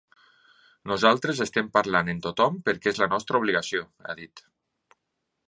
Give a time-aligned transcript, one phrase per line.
[0.91, 4.45] “Nosaltres estem parlant amb tothom perquè és la nostra obligació”, ha dit.